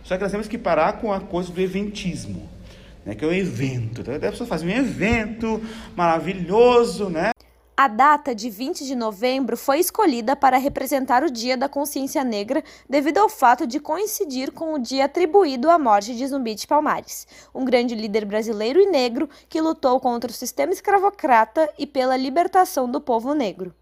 Só 0.04 0.18
que 0.18 0.22
nós 0.22 0.30
temos 0.30 0.46
que 0.46 0.58
parar 0.58 1.00
com 1.00 1.10
a 1.10 1.20
coisa 1.20 1.50
do 1.50 1.58
eventismo, 1.58 2.46
né? 3.02 3.14
que 3.14 3.24
é 3.24 3.28
o 3.28 3.32
evento. 3.32 4.02
A 4.10 4.18
pessoa 4.18 4.46
faz 4.46 4.62
um 4.62 4.68
evento 4.68 5.58
maravilhoso, 5.96 7.08
né? 7.08 7.30
A 7.74 7.88
data 7.88 8.34
de 8.34 8.50
20 8.50 8.84
de 8.84 8.94
novembro 8.94 9.56
foi 9.56 9.78
escolhida 9.80 10.36
para 10.36 10.58
representar 10.58 11.24
o 11.24 11.30
Dia 11.30 11.56
da 11.56 11.70
Consciência 11.70 12.22
Negra 12.22 12.62
devido 12.88 13.16
ao 13.18 13.30
fato 13.30 13.66
de 13.66 13.80
coincidir 13.80 14.52
com 14.52 14.74
o 14.74 14.78
dia 14.78 15.06
atribuído 15.06 15.70
à 15.70 15.78
morte 15.78 16.14
de 16.14 16.26
Zumbi 16.26 16.54
de 16.54 16.66
Palmares, 16.66 17.26
um 17.54 17.64
grande 17.64 17.94
líder 17.94 18.26
brasileiro 18.26 18.78
e 18.78 18.86
negro 18.86 19.28
que 19.48 19.60
lutou 19.60 19.98
contra 19.98 20.30
o 20.30 20.34
sistema 20.34 20.72
escravocrata 20.72 21.66
e 21.78 21.86
pela 21.86 22.16
libertação 22.16 22.90
do 22.90 23.00
povo 23.00 23.32
negro. 23.32 23.74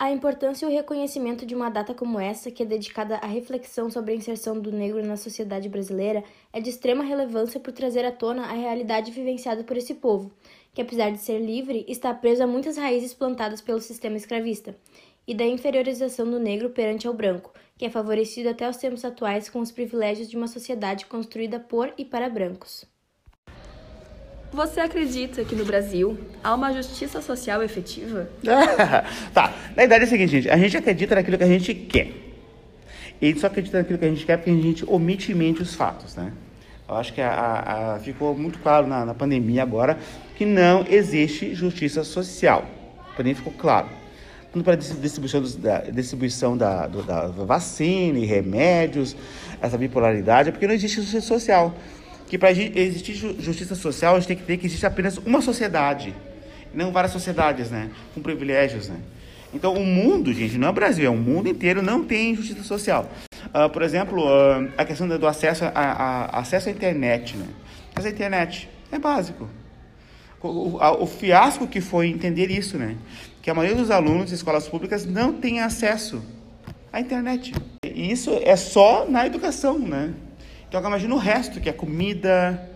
A 0.00 0.12
importância 0.12 0.64
e 0.64 0.68
o 0.68 0.72
reconhecimento 0.72 1.44
de 1.44 1.56
uma 1.56 1.68
data 1.68 1.92
como 1.92 2.20
essa, 2.20 2.52
que 2.52 2.62
é 2.62 2.66
dedicada 2.66 3.16
à 3.16 3.26
reflexão 3.26 3.90
sobre 3.90 4.12
a 4.12 4.16
inserção 4.16 4.60
do 4.60 4.70
negro 4.70 5.04
na 5.04 5.16
sociedade 5.16 5.68
brasileira, 5.68 6.22
é 6.52 6.60
de 6.60 6.70
extrema 6.70 7.02
relevância 7.02 7.58
por 7.58 7.72
trazer 7.72 8.04
à 8.04 8.12
tona 8.12 8.44
a 8.44 8.52
realidade 8.52 9.10
vivenciada 9.10 9.64
por 9.64 9.76
esse 9.76 9.94
povo, 9.94 10.30
que 10.74 10.82
apesar 10.82 11.10
de 11.10 11.18
ser 11.18 11.38
livre, 11.38 11.84
está 11.88 12.12
preso 12.14 12.42
a 12.42 12.46
muitas 12.46 12.76
raízes 12.76 13.14
plantadas 13.14 13.60
pelo 13.60 13.80
sistema 13.80 14.16
escravista, 14.16 14.76
e 15.26 15.34
da 15.34 15.44
inferiorização 15.44 16.30
do 16.30 16.40
negro 16.40 16.70
perante 16.70 17.06
ao 17.06 17.12
branco, 17.12 17.52
que 17.76 17.84
é 17.84 17.90
favorecido 17.90 18.48
até 18.48 18.68
os 18.68 18.78
tempos 18.78 19.04
atuais 19.04 19.50
com 19.50 19.60
os 19.60 19.70
privilégios 19.70 20.28
de 20.28 20.36
uma 20.36 20.48
sociedade 20.48 21.04
construída 21.04 21.60
por 21.60 21.92
e 21.98 22.04
para 22.04 22.30
brancos. 22.30 22.86
Você 24.50 24.80
acredita 24.80 25.44
que 25.44 25.54
no 25.54 25.66
Brasil 25.66 26.18
há 26.42 26.54
uma 26.54 26.72
justiça 26.72 27.20
social 27.20 27.62
efetiva? 27.62 28.30
tá, 29.34 29.54
na 29.70 29.82
verdade 29.82 30.04
é 30.04 30.06
o 30.06 30.08
seguinte, 30.08 30.30
gente, 30.30 30.48
a 30.48 30.56
gente 30.56 30.76
acredita 30.76 31.14
naquilo 31.14 31.36
que 31.36 31.44
a 31.44 31.48
gente 31.48 31.74
quer. 31.74 32.12
E 33.20 33.26
a 33.26 33.28
gente 33.28 33.40
só 33.40 33.48
acredita 33.48 33.78
naquilo 33.78 33.98
que 33.98 34.04
a 34.06 34.08
gente 34.08 34.24
quer 34.24 34.38
porque 34.38 34.50
a 34.50 34.54
gente 34.54 34.84
omite 34.88 35.30
e 35.30 35.34
mente 35.34 35.60
os 35.60 35.74
fatos, 35.74 36.16
né? 36.16 36.32
Eu 36.88 36.94
acho 36.96 37.12
que 37.12 37.20
a, 37.20 37.30
a, 37.30 37.94
a, 37.94 37.98
ficou 37.98 38.36
muito 38.36 38.58
claro 38.60 38.86
na, 38.86 39.04
na, 39.04 39.14
pandemia 39.14 39.62
agora 39.62 39.98
que 40.36 40.46
não 40.46 40.86
existe 40.88 41.54
justiça 41.54 42.02
social. 42.02 42.64
Para 43.14 43.24
mim 43.24 43.34
ficou 43.34 43.52
claro. 43.52 43.88
Tanto 44.52 44.64
para 44.64 44.74
distribuição, 44.76 45.42
dos, 45.42 45.54
da, 45.54 45.80
distribuição 45.80 46.56
da, 46.56 46.86
do, 46.86 47.02
da 47.02 47.26
vacina 47.26 48.18
e 48.18 48.24
remédios, 48.24 49.14
essa 49.60 49.76
bipolaridade, 49.76 50.48
é 50.48 50.52
porque 50.52 50.66
não 50.66 50.74
existe 50.74 50.96
justiça 50.96 51.20
social 51.20 51.74
que 52.28 52.38
para 52.38 52.50
existir 52.52 53.14
justiça 53.14 53.74
social, 53.74 54.14
a 54.14 54.18
gente 54.18 54.28
tem 54.28 54.36
que 54.36 54.42
ter 54.42 54.56
que 54.58 54.66
existe 54.66 54.84
apenas 54.84 55.16
uma 55.18 55.40
sociedade, 55.40 56.14
não 56.74 56.92
várias 56.92 57.12
sociedades, 57.12 57.70
né? 57.70 57.90
Com 58.14 58.20
privilégios, 58.20 58.88
né? 58.88 58.96
Então, 59.52 59.74
o 59.74 59.84
mundo, 59.84 60.32
gente, 60.32 60.58
não 60.58 60.68
é 60.68 60.70
o 60.70 60.74
Brasil, 60.74 61.06
é 61.06 61.10
o 61.10 61.16
mundo 61.16 61.48
inteiro, 61.48 61.80
não 61.82 62.04
tem 62.04 62.34
justiça 62.34 62.62
social. 62.62 63.10
Uh, 63.46 63.68
por 63.70 63.82
exemplo, 63.82 64.22
uh, 64.22 64.70
a 64.76 64.84
questão 64.84 65.08
do 65.08 65.26
acesso, 65.26 65.64
a, 65.64 65.70
a, 65.74 66.38
acesso 66.38 66.68
à 66.68 66.72
internet, 66.72 67.36
né? 67.36 67.46
Acesso 67.92 68.08
à 68.08 68.10
internet 68.10 68.68
é 68.92 68.98
básico. 68.98 69.48
O, 70.42 70.78
a, 70.80 70.92
o, 70.92 71.06
fiasco 71.06 71.66
que 71.66 71.80
foi 71.80 72.08
entender 72.08 72.50
isso, 72.50 72.76
né? 72.76 72.96
Que 73.42 73.50
a 73.50 73.54
maioria 73.54 73.76
dos 73.76 73.90
alunos 73.90 74.28
de 74.28 74.34
escolas 74.34 74.68
públicas 74.68 75.06
não 75.06 75.32
tem 75.32 75.60
acesso 75.60 76.22
à 76.92 77.00
internet. 77.00 77.54
E 77.82 78.12
isso 78.12 78.38
é 78.44 78.54
só 78.54 79.06
na 79.08 79.26
educação, 79.26 79.78
né? 79.78 80.12
Então 80.68 80.80
imagina 80.80 81.14
o 81.14 81.18
resto, 81.18 81.60
que 81.60 81.68
é 81.68 81.72
comida, 81.72 82.70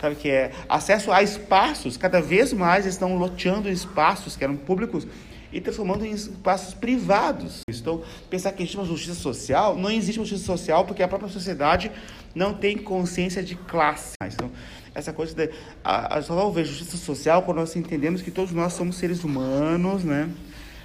sabe, 0.00 0.14
que 0.16 0.28
é 0.28 0.52
acesso 0.68 1.10
a 1.10 1.22
espaços, 1.22 1.96
cada 1.96 2.20
vez 2.20 2.52
mais 2.52 2.86
estão 2.86 3.16
loteando 3.16 3.68
espaços 3.70 4.36
que 4.36 4.44
eram 4.44 4.56
públicos 4.56 5.06
e 5.52 5.60
transformando 5.60 6.04
em 6.04 6.12
espaços 6.12 6.74
privados. 6.74 7.60
Então, 7.68 8.02
pensar 8.28 8.52
que 8.52 8.62
existe 8.62 8.76
uma 8.76 8.86
justiça 8.86 9.14
social, 9.14 9.76
não 9.76 9.90
existe 9.90 10.18
uma 10.18 10.26
justiça 10.26 10.52
social 10.52 10.84
porque 10.84 11.02
a 11.02 11.08
própria 11.08 11.28
sociedade 11.28 11.90
não 12.34 12.54
tem 12.54 12.76
consciência 12.76 13.42
de 13.42 13.54
classe. 13.54 14.12
Então, 14.22 14.50
essa 14.94 15.12
coisa 15.12 15.34
de. 15.34 15.50
A, 15.82 16.18
a, 16.18 16.22
só 16.22 16.34
vai 16.34 16.62
ver 16.62 16.68
justiça 16.68 16.96
social 16.96 17.42
quando 17.42 17.58
nós 17.58 17.74
entendemos 17.76 18.22
que 18.22 18.30
todos 18.30 18.52
nós 18.52 18.72
somos 18.72 18.96
seres 18.96 19.24
humanos, 19.24 20.04
né? 20.04 20.28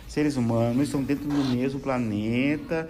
Seres 0.08 0.38
humanos, 0.38 0.84
estão 0.84 1.04
dentro 1.04 1.26
do 1.26 1.44
mesmo 1.56 1.80
planeta. 1.80 2.88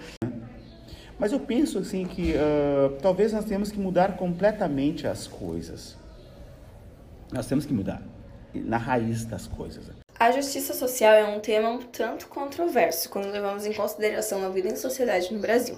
Mas 1.18 1.32
eu 1.32 1.40
penso 1.40 1.78
assim 1.78 2.04
que 2.04 2.32
uh, 2.32 2.96
talvez 3.00 3.32
nós 3.32 3.44
temos 3.44 3.70
que 3.70 3.78
mudar 3.78 4.16
completamente 4.16 5.06
as 5.06 5.26
coisas. 5.26 5.96
Nós 7.32 7.46
temos 7.46 7.64
que 7.64 7.72
mudar 7.72 8.02
na 8.52 8.76
raiz 8.76 9.24
das 9.24 9.46
coisas. 9.46 10.03
A 10.18 10.30
justiça 10.30 10.72
social 10.72 11.12
é 11.12 11.24
um 11.24 11.40
tema 11.40 11.68
um 11.68 11.82
tanto 11.82 12.28
controverso 12.28 13.10
quando 13.10 13.32
levamos 13.32 13.66
em 13.66 13.72
consideração 13.72 14.44
a 14.44 14.48
vida 14.48 14.68
em 14.68 14.76
sociedade 14.76 15.34
no 15.34 15.40
Brasil, 15.40 15.76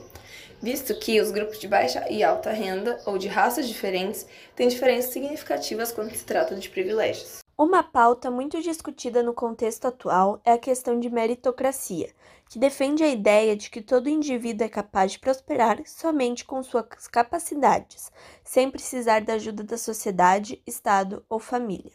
visto 0.62 0.94
que 0.98 1.20
os 1.20 1.30
grupos 1.30 1.58
de 1.58 1.66
baixa 1.66 2.06
e 2.10 2.22
alta 2.22 2.50
renda 2.50 3.00
ou 3.06 3.16
de 3.16 3.28
raças 3.28 3.66
diferentes 3.66 4.26
têm 4.54 4.68
diferenças 4.68 5.10
significativas 5.12 5.90
quando 5.90 6.14
se 6.14 6.24
trata 6.24 6.54
de 6.54 6.68
privilégios. 6.68 7.38
Uma 7.58 7.82
pauta 7.82 8.30
muito 8.30 8.60
discutida 8.60 9.22
no 9.22 9.32
contexto 9.32 9.86
atual 9.86 10.38
é 10.44 10.52
a 10.52 10.58
questão 10.58 11.00
de 11.00 11.08
meritocracia, 11.08 12.10
que 12.50 12.58
defende 12.58 13.02
a 13.02 13.08
ideia 13.08 13.56
de 13.56 13.70
que 13.70 13.80
todo 13.80 14.10
indivíduo 14.10 14.66
é 14.66 14.68
capaz 14.68 15.12
de 15.12 15.18
prosperar 15.18 15.80
somente 15.86 16.44
com 16.44 16.62
suas 16.62 17.08
capacidades, 17.10 18.12
sem 18.44 18.70
precisar 18.70 19.22
da 19.22 19.32
ajuda 19.32 19.64
da 19.64 19.78
sociedade, 19.78 20.62
Estado 20.66 21.24
ou 21.30 21.38
família. 21.38 21.92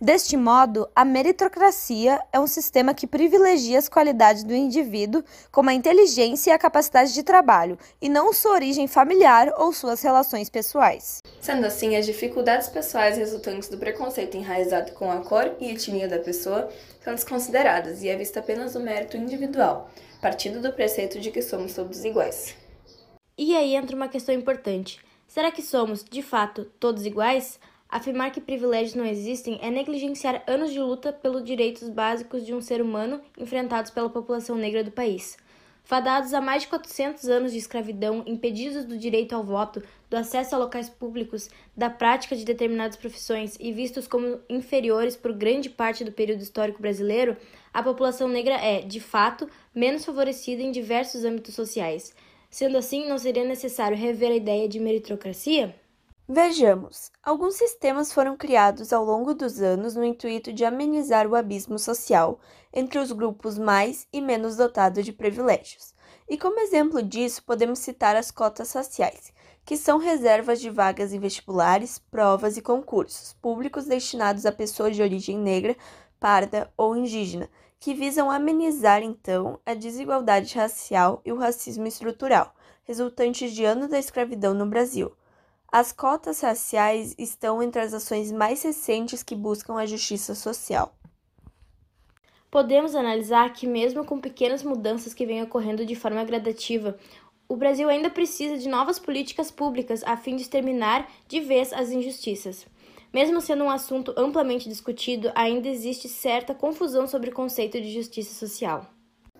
Deste 0.00 0.36
modo, 0.36 0.88
a 0.94 1.04
meritocracia 1.04 2.20
é 2.32 2.38
um 2.38 2.46
sistema 2.46 2.92
que 2.92 3.06
privilegia 3.06 3.78
as 3.78 3.88
qualidades 3.88 4.44
do 4.44 4.54
indivíduo, 4.54 5.24
como 5.50 5.70
a 5.70 5.74
inteligência 5.74 6.50
e 6.50 6.52
a 6.52 6.58
capacidade 6.58 7.14
de 7.14 7.22
trabalho, 7.22 7.78
e 8.00 8.08
não 8.08 8.32
sua 8.32 8.52
origem 8.52 8.86
familiar 8.86 9.52
ou 9.56 9.72
suas 9.72 10.02
relações 10.02 10.50
pessoais. 10.50 11.22
Sendo 11.40 11.66
assim, 11.66 11.96
as 11.96 12.06
dificuldades 12.06 12.68
pessoais 12.68 13.16
resultantes 13.16 13.68
do 13.68 13.78
preconceito 13.78 14.36
enraizado 14.36 14.92
com 14.92 15.10
a 15.10 15.20
cor 15.20 15.54
e 15.60 15.70
etnia 15.70 16.08
da 16.08 16.18
pessoa 16.18 16.68
são 17.02 17.14
desconsideradas 17.14 18.02
e 18.02 18.08
é 18.08 18.16
vista 18.16 18.40
apenas 18.40 18.74
o 18.74 18.80
mérito 18.80 19.16
individual, 19.16 19.90
partindo 20.20 20.60
do 20.60 20.72
preceito 20.72 21.20
de 21.20 21.30
que 21.30 21.42
somos 21.42 21.74
todos 21.74 22.04
iguais. 22.04 22.54
E 23.36 23.56
aí 23.56 23.74
entra 23.74 23.96
uma 23.96 24.08
questão 24.08 24.34
importante: 24.34 25.00
será 25.26 25.50
que 25.50 25.62
somos, 25.62 26.04
de 26.04 26.22
fato, 26.22 26.64
todos 26.78 27.04
iguais? 27.04 27.58
Afirmar 27.94 28.32
que 28.32 28.40
privilégios 28.40 28.96
não 28.96 29.06
existem 29.06 29.56
é 29.62 29.70
negligenciar 29.70 30.42
anos 30.48 30.72
de 30.72 30.80
luta 30.80 31.12
pelos 31.12 31.44
direitos 31.44 31.88
básicos 31.88 32.44
de 32.44 32.52
um 32.52 32.60
ser 32.60 32.82
humano 32.82 33.20
enfrentados 33.38 33.92
pela 33.92 34.10
população 34.10 34.56
negra 34.56 34.82
do 34.82 34.90
país. 34.90 35.36
Fadados 35.84 36.34
a 36.34 36.40
mais 36.40 36.62
de 36.62 36.68
400 36.70 37.28
anos 37.28 37.52
de 37.52 37.58
escravidão, 37.58 38.24
impedidos 38.26 38.84
do 38.84 38.98
direito 38.98 39.32
ao 39.32 39.44
voto, 39.44 39.80
do 40.10 40.16
acesso 40.16 40.56
a 40.56 40.58
locais 40.58 40.88
públicos, 40.88 41.48
da 41.76 41.88
prática 41.88 42.34
de 42.34 42.44
determinadas 42.44 42.96
profissões 42.96 43.56
e 43.60 43.72
vistos 43.72 44.08
como 44.08 44.40
inferiores 44.48 45.14
por 45.14 45.32
grande 45.32 45.70
parte 45.70 46.02
do 46.02 46.10
período 46.10 46.42
histórico 46.42 46.82
brasileiro, 46.82 47.36
a 47.72 47.80
população 47.80 48.26
negra 48.26 48.54
é, 48.54 48.80
de 48.80 48.98
fato, 48.98 49.48
menos 49.72 50.04
favorecida 50.04 50.64
em 50.64 50.72
diversos 50.72 51.24
âmbitos 51.24 51.54
sociais. 51.54 52.12
Sendo 52.50 52.76
assim, 52.76 53.08
não 53.08 53.18
seria 53.18 53.44
necessário 53.44 53.96
rever 53.96 54.32
a 54.32 54.36
ideia 54.36 54.68
de 54.68 54.80
meritocracia? 54.80 55.83
Vejamos, 56.26 57.12
alguns 57.22 57.56
sistemas 57.56 58.10
foram 58.10 58.34
criados 58.34 58.94
ao 58.94 59.04
longo 59.04 59.34
dos 59.34 59.60
anos 59.60 59.94
no 59.94 60.02
intuito 60.02 60.54
de 60.54 60.64
amenizar 60.64 61.26
o 61.26 61.36
abismo 61.36 61.78
social 61.78 62.40
entre 62.72 62.98
os 62.98 63.12
grupos 63.12 63.58
mais 63.58 64.08
e 64.10 64.22
menos 64.22 64.56
dotados 64.56 65.04
de 65.04 65.12
privilégios. 65.12 65.92
E 66.26 66.38
como 66.38 66.60
exemplo 66.60 67.02
disso, 67.02 67.44
podemos 67.44 67.78
citar 67.80 68.16
as 68.16 68.30
cotas 68.30 68.72
raciais, 68.72 69.34
que 69.66 69.76
são 69.76 69.98
reservas 69.98 70.62
de 70.62 70.70
vagas 70.70 71.12
em 71.12 71.18
vestibulares, 71.18 71.98
provas 71.98 72.56
e 72.56 72.62
concursos 72.62 73.34
públicos 73.34 73.84
destinados 73.84 74.46
a 74.46 74.52
pessoas 74.52 74.96
de 74.96 75.02
origem 75.02 75.36
negra, 75.36 75.76
parda 76.18 76.72
ou 76.74 76.96
indígena, 76.96 77.50
que 77.78 77.92
visam 77.92 78.30
amenizar 78.30 79.02
então 79.02 79.60
a 79.66 79.74
desigualdade 79.74 80.54
racial 80.56 81.20
e 81.22 81.30
o 81.30 81.36
racismo 81.36 81.86
estrutural, 81.86 82.54
resultantes 82.84 83.52
de 83.52 83.66
anos 83.66 83.88
da 83.88 83.98
escravidão 83.98 84.54
no 84.54 84.64
Brasil 84.64 85.14
as 85.74 85.90
cotas 85.90 86.40
raciais 86.40 87.16
estão 87.18 87.60
entre 87.60 87.80
as 87.80 87.92
ações 87.92 88.30
mais 88.30 88.62
recentes 88.62 89.24
que 89.24 89.34
buscam 89.34 89.74
a 89.74 89.84
justiça 89.84 90.32
social. 90.32 90.94
Podemos 92.48 92.94
analisar 92.94 93.52
que, 93.52 93.66
mesmo 93.66 94.04
com 94.04 94.20
pequenas 94.20 94.62
mudanças 94.62 95.12
que 95.12 95.26
vêm 95.26 95.42
ocorrendo 95.42 95.84
de 95.84 95.96
forma 95.96 96.22
gradativa, 96.22 96.96
o 97.48 97.56
Brasil 97.56 97.88
ainda 97.88 98.08
precisa 98.08 98.56
de 98.56 98.68
novas 98.68 99.00
políticas 99.00 99.50
públicas 99.50 100.04
a 100.04 100.16
fim 100.16 100.36
de 100.36 100.42
exterminar 100.42 101.10
de 101.26 101.40
vez 101.40 101.72
as 101.72 101.90
injustiças. 101.90 102.64
Mesmo 103.12 103.40
sendo 103.40 103.64
um 103.64 103.70
assunto 103.70 104.14
amplamente 104.16 104.68
discutido, 104.68 105.32
ainda 105.34 105.66
existe 105.66 106.08
certa 106.08 106.54
confusão 106.54 107.08
sobre 107.08 107.30
o 107.30 107.34
conceito 107.34 107.80
de 107.80 107.92
justiça 107.92 108.32
social. 108.32 108.86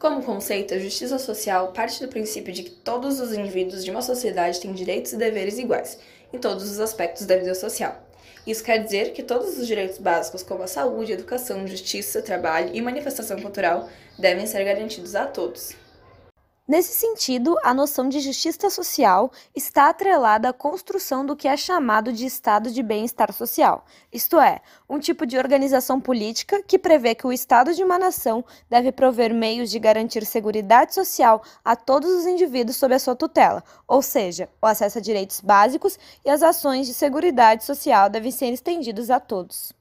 Como 0.00 0.25
conceito, 0.25 0.75
a 0.75 0.81
justiça 0.81 1.17
social 1.17 1.73
parte 1.73 2.05
do 2.05 2.09
princípio 2.09 2.53
de 2.53 2.64
que 2.64 2.71
todos 2.71 3.21
os 3.21 3.33
indivíduos 3.33 3.85
de 3.85 3.93
uma 3.93 4.03
sociedade 4.03 4.61
têm 4.61 4.73
direitos 4.73 5.12
e 5.12 5.17
deveres 5.17 5.61
iguais 5.61 5.97
em 6.35 6.38
todos 6.38 6.71
os 6.71 6.81
aspectos 6.81 7.25
da 7.26 7.37
vida 7.37 7.55
social. 7.55 8.03
Isso 8.47 8.62
quer 8.62 8.83
dizer 8.83 9.12
que 9.12 9.23
todos 9.23 9.59
os 9.59 9.67
direitos 9.67 9.99
básicos, 9.99 10.43
como 10.43 10.62
a 10.62 10.67
saúde, 10.67 11.12
educação, 11.12 11.67
justiça, 11.67 12.21
trabalho 12.21 12.71
e 12.75 12.83
manifestação 12.83 13.41
cultural, 13.41 13.88
devem 14.19 14.47
ser 14.47 14.64
garantidos 14.64 15.14
a 15.14 15.26
todos. 15.26 15.73
Nesse 16.66 16.94
sentido, 16.94 17.59
a 17.62 17.75
noção 17.75 18.09
de 18.09 18.21
justiça 18.21 18.71
social 18.71 19.30
está 19.54 19.90
atrelada 19.90 20.49
à 20.49 20.52
construção 20.52 21.25
do 21.25 21.37
que 21.37 21.47
é 21.47 21.54
chamado 21.59 22.11
de 22.11 22.25
estado 22.25 22.71
de 22.71 22.83
bem-estar 22.83 23.30
social, 23.35 23.85
isto 24.11 24.40
é, 24.40 24.62
um 24.88 24.99
tipo 24.99 25.26
de 25.26 25.37
organização 25.37 26.00
política 26.00 26.62
que 26.62 26.78
prevê 26.78 27.14
que 27.14 27.26
o 27.26 27.33
Estado 27.33 27.75
de 27.75 27.85
uma 27.85 27.99
nação 27.99 28.42
deve 28.71 28.90
prover 28.90 29.35
meios 29.35 29.71
de 29.71 29.78
garantir 29.78 30.25
segurança 30.25 30.54
social 30.88 31.42
a 31.62 31.76
todos 31.76 32.11
os 32.11 32.25
indivíduos 32.25 32.78
sob 32.78 32.94
a 32.94 32.99
sua 32.99 33.14
tutela, 33.14 33.62
ou 33.87 34.00
seja, 34.00 34.49
o 34.62 34.66
acesso 34.66 34.97
a 34.97 35.02
direitos 35.02 35.40
básicos 35.40 35.99
e 36.25 36.30
as 36.30 36.42
ações 36.42 36.87
de 36.87 36.94
segurança 36.94 37.61
social 37.61 38.09
devem 38.09 38.30
ser 38.30 38.50
estendidos 38.50 39.11
a 39.11 39.21
todos. 39.21 39.75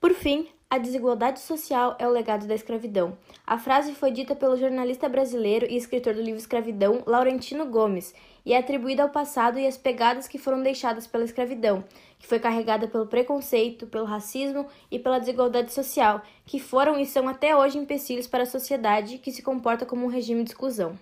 Por 0.00 0.14
fim, 0.14 0.48
A 0.72 0.78
desigualdade 0.78 1.40
social 1.40 1.96
é 1.98 2.06
o 2.06 2.12
legado 2.12 2.46
da 2.46 2.54
escravidão. 2.54 3.18
A 3.44 3.58
frase 3.58 3.92
foi 3.92 4.12
dita 4.12 4.36
pelo 4.36 4.56
jornalista 4.56 5.08
brasileiro 5.08 5.66
e 5.68 5.76
escritor 5.76 6.14
do 6.14 6.22
livro 6.22 6.38
Escravidão, 6.38 7.02
Laurentino 7.04 7.66
Gomes, 7.66 8.14
e 8.46 8.52
é 8.52 8.58
atribuída 8.58 9.02
ao 9.02 9.08
passado 9.08 9.58
e 9.58 9.66
às 9.66 9.76
pegadas 9.76 10.28
que 10.28 10.38
foram 10.38 10.62
deixadas 10.62 11.08
pela 11.08 11.24
escravidão, 11.24 11.82
que 12.20 12.26
foi 12.28 12.38
carregada 12.38 12.86
pelo 12.86 13.08
preconceito, 13.08 13.88
pelo 13.88 14.04
racismo 14.04 14.64
e 14.88 14.96
pela 14.96 15.18
desigualdade 15.18 15.72
social, 15.72 16.22
que 16.46 16.60
foram 16.60 17.00
e 17.00 17.04
são 17.04 17.28
até 17.28 17.56
hoje 17.56 17.76
empecilhos 17.76 18.28
para 18.28 18.44
a 18.44 18.46
sociedade 18.46 19.18
que 19.18 19.32
se 19.32 19.42
comporta 19.42 19.84
como 19.84 20.06
um 20.06 20.08
regime 20.08 20.44
de 20.44 20.50
exclusão. 20.50 20.96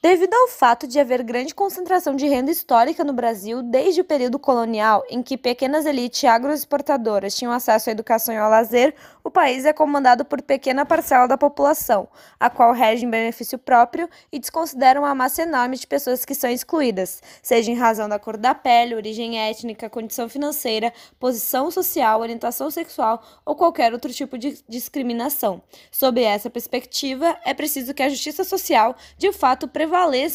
Devido 0.00 0.32
ao 0.32 0.46
fato 0.46 0.86
de 0.86 1.00
haver 1.00 1.24
grande 1.24 1.52
concentração 1.52 2.14
de 2.14 2.24
renda 2.28 2.52
histórica 2.52 3.02
no 3.02 3.12
Brasil 3.12 3.64
desde 3.64 4.00
o 4.00 4.04
período 4.04 4.38
colonial, 4.38 5.02
em 5.10 5.24
que 5.24 5.36
pequenas 5.36 5.86
elites 5.86 6.22
agroexportadoras 6.22 7.34
tinham 7.34 7.50
acesso 7.50 7.88
à 7.88 7.92
educação 7.92 8.32
e 8.32 8.36
ao 8.36 8.48
lazer, 8.48 8.94
o 9.24 9.30
país 9.30 9.64
é 9.64 9.72
comandado 9.72 10.24
por 10.24 10.40
pequena 10.40 10.86
parcela 10.86 11.26
da 11.26 11.36
população, 11.36 12.06
a 12.38 12.48
qual 12.48 12.72
rege 12.72 13.04
em 13.04 13.10
benefício 13.10 13.58
próprio 13.58 14.08
e 14.30 14.38
desconsidera 14.38 15.00
uma 15.00 15.12
massa 15.16 15.42
enorme 15.42 15.76
de 15.76 15.84
pessoas 15.84 16.24
que 16.24 16.32
são 16.34 16.48
excluídas, 16.48 17.20
seja 17.42 17.72
em 17.72 17.74
razão 17.74 18.08
da 18.08 18.20
cor 18.20 18.36
da 18.36 18.54
pele, 18.54 18.94
origem 18.94 19.36
étnica, 19.36 19.90
condição 19.90 20.28
financeira, 20.28 20.92
posição 21.18 21.72
social, 21.72 22.20
orientação 22.20 22.70
sexual 22.70 23.20
ou 23.44 23.56
qualquer 23.56 23.92
outro 23.92 24.12
tipo 24.12 24.38
de 24.38 24.62
discriminação. 24.68 25.60
Sob 25.90 26.22
essa 26.22 26.48
perspectiva, 26.48 27.36
é 27.44 27.52
preciso 27.52 27.92
que 27.92 28.02
a 28.04 28.08
justiça 28.08 28.44
social, 28.44 28.94
de 29.18 29.32
fato, 29.32 29.66
prevaleça 29.66 29.87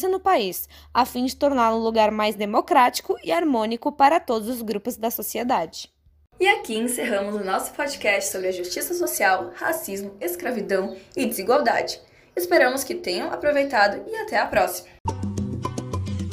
no 0.08 0.20
país, 0.20 0.68
a 0.92 1.04
fim 1.04 1.24
de 1.24 1.36
torná-lo 1.36 1.78
um 1.78 1.82
lugar 1.82 2.10
mais 2.10 2.34
democrático 2.34 3.16
e 3.22 3.32
harmônico 3.32 3.90
para 3.92 4.20
todos 4.20 4.48
os 4.48 4.62
grupos 4.62 4.96
da 4.96 5.10
sociedade. 5.10 5.92
E 6.38 6.48
aqui 6.48 6.76
encerramos 6.76 7.34
o 7.36 7.44
nosso 7.44 7.72
podcast 7.72 8.30
sobre 8.30 8.48
a 8.48 8.52
justiça 8.52 8.92
social, 8.92 9.52
racismo, 9.54 10.16
escravidão 10.20 10.96
e 11.16 11.24
desigualdade. 11.26 12.00
Esperamos 12.36 12.82
que 12.82 12.94
tenham 12.94 13.32
aproveitado 13.32 14.04
e 14.08 14.16
até 14.16 14.38
a 14.38 14.46
próxima! 14.46 14.88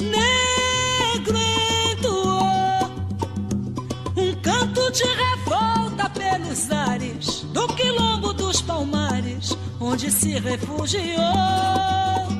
Negro 0.00 1.38
entoou 1.92 2.90
um 4.16 4.42
canto 4.42 4.90
de 4.90 5.04
revolta 5.04 6.10
pelos 6.10 6.70
ares 6.72 7.42
do 7.52 7.68
quilombo 7.76 8.32
dos 8.32 8.60
palmares, 8.60 9.56
onde 9.80 10.10
se 10.10 10.32
refugiou. 10.40 12.32